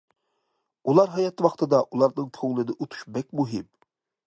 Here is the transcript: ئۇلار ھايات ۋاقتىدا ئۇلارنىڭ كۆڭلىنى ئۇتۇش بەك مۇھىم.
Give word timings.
ئۇلار 0.91 1.11
ھايات 1.17 1.43
ۋاقتىدا 1.47 1.83
ئۇلارنىڭ 1.85 2.33
كۆڭلىنى 2.39 2.77
ئۇتۇش 2.79 3.07
بەك 3.19 3.31
مۇھىم. 3.41 3.71